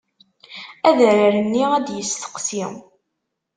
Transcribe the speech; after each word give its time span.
Adrar-nni 0.87 1.61
ad 1.77 1.83
d-yesteqsi. 1.85 2.65